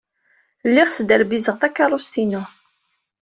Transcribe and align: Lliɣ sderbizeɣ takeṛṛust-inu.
Lliɣ 0.67 0.89
sderbizeɣ 0.91 1.55
takeṛṛust-inu. 1.57 2.43